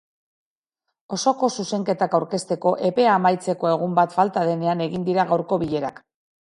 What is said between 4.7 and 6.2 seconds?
egin dira gaurko bilerak.